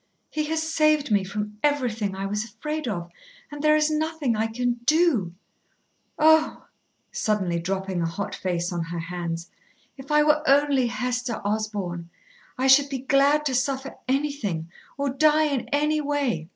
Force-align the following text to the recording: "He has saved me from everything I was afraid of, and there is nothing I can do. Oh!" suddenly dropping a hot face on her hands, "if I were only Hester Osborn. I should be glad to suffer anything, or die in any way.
"He 0.31 0.45
has 0.45 0.63
saved 0.63 1.11
me 1.11 1.23
from 1.23 1.59
everything 1.61 2.15
I 2.15 2.25
was 2.25 2.43
afraid 2.43 2.87
of, 2.87 3.11
and 3.51 3.61
there 3.61 3.75
is 3.75 3.91
nothing 3.91 4.35
I 4.35 4.47
can 4.47 4.79
do. 4.87 5.35
Oh!" 6.17 6.65
suddenly 7.11 7.59
dropping 7.59 8.01
a 8.01 8.07
hot 8.07 8.33
face 8.33 8.73
on 8.73 8.81
her 8.85 8.97
hands, 8.97 9.51
"if 9.97 10.09
I 10.11 10.23
were 10.23 10.41
only 10.49 10.87
Hester 10.87 11.39
Osborn. 11.45 12.09
I 12.57 12.65
should 12.65 12.89
be 12.89 12.97
glad 12.97 13.45
to 13.45 13.53
suffer 13.53 13.95
anything, 14.07 14.71
or 14.97 15.07
die 15.11 15.43
in 15.45 15.69
any 15.69 16.01
way. 16.01 16.47